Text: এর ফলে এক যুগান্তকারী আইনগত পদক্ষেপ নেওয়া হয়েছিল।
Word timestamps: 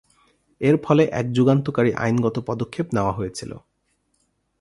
এর 0.61 0.75
ফলে 0.83 1.03
এক 1.11 1.25
যুগান্তকারী 1.31 1.91
আইনগত 1.95 2.35
পদক্ষেপ 2.47 2.87
নেওয়া 2.93 3.13
হয়েছিল। 3.13 3.51